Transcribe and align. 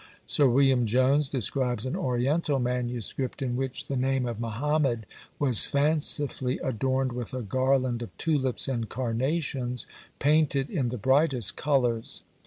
Sir 0.25 0.49
William 0.49 0.87
Jones 0.87 1.29
describes 1.29 1.85
an 1.85 1.95
oriental 1.95 2.57
MS. 2.57 3.13
in 3.37 3.55
which 3.55 3.85
the 3.85 3.95
name 3.95 4.25
of 4.25 4.39
Mohammed 4.39 5.05
was 5.37 5.67
fancifully 5.67 6.57
adorned 6.63 7.11
with 7.11 7.35
a 7.35 7.43
garland 7.43 8.01
of 8.01 8.17
tulips 8.17 8.67
and 8.67 8.89
carnations, 8.89 9.85
painted 10.17 10.71
in 10.71 10.89
the 10.89 10.97
brightest 10.97 11.55
colours. 11.55 12.23